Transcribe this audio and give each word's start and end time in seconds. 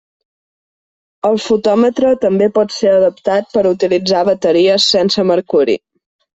El 1.29 1.37
fotòmetre 1.47 2.15
també 2.25 2.49
pot 2.57 2.75
ser 2.79 2.95
adaptat 2.95 3.55
per 3.59 3.65
utilitzar 3.75 4.27
bateries 4.33 4.91
sense 4.97 5.31
mercuri. 5.37 5.81